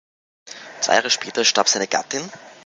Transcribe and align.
Zwei 0.79 0.95
Jahre 0.95 1.11
später 1.11 1.45
starb 1.45 1.69
seine 1.69 1.87
Gattin. 1.87 2.27